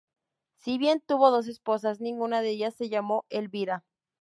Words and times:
Si 0.57 0.79
bien 0.79 0.99
tuvo 1.05 1.29
dos 1.29 1.47
esposas, 1.47 2.01
ninguna 2.01 2.41
de 2.41 2.49
ellas 2.49 2.73
se 2.73 2.89
llamó 2.89 3.23
Elvira. 3.29 3.83